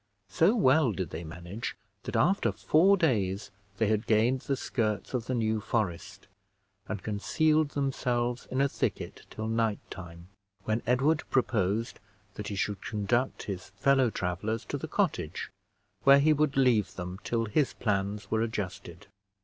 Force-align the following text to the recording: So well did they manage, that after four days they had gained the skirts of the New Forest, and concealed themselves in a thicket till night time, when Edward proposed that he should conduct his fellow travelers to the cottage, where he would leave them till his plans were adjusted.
So 0.29 0.55
well 0.55 0.93
did 0.93 1.11
they 1.11 1.23
manage, 1.23 1.75
that 2.05 2.15
after 2.15 2.51
four 2.51 2.97
days 2.97 3.51
they 3.77 3.85
had 3.85 4.07
gained 4.07 4.39
the 4.41 4.55
skirts 4.57 5.13
of 5.13 5.27
the 5.27 5.35
New 5.35 5.59
Forest, 5.61 6.25
and 6.87 7.03
concealed 7.03 7.69
themselves 7.77 8.47
in 8.49 8.61
a 8.61 8.67
thicket 8.67 9.27
till 9.29 9.47
night 9.47 9.77
time, 9.91 10.29
when 10.63 10.81
Edward 10.87 11.21
proposed 11.29 11.99
that 12.33 12.47
he 12.47 12.55
should 12.55 12.81
conduct 12.81 13.43
his 13.43 13.69
fellow 13.77 14.09
travelers 14.09 14.65
to 14.65 14.77
the 14.79 14.87
cottage, 14.87 15.51
where 16.03 16.17
he 16.19 16.33
would 16.33 16.57
leave 16.57 16.95
them 16.95 17.19
till 17.23 17.45
his 17.45 17.73
plans 17.73 18.31
were 18.31 18.41
adjusted. 18.41 19.05